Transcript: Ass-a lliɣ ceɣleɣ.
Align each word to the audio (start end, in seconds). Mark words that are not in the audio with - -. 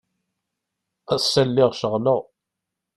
Ass-a 1.15 1.43
lliɣ 1.49 1.71
ceɣleɣ. 1.79 2.21